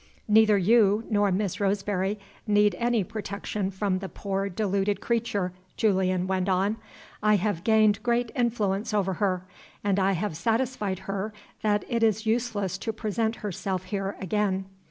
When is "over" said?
8.95-9.13